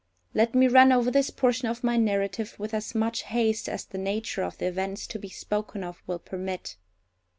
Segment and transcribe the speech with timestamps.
[0.33, 3.99] Let me run over this portion of my narrative with as much haste as the
[3.99, 6.75] nature of the events to be spoken of will permit.